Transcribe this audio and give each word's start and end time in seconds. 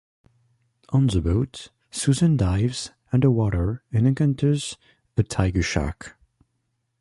On 0.89 1.05
the 1.05 1.21
boat, 1.21 1.69
Susan 1.91 2.35
dives 2.35 2.89
underwater 3.13 3.83
and 3.91 4.07
encounters 4.07 4.75
a 5.15 5.21
tiger 5.21 5.61
shark. 5.61 6.17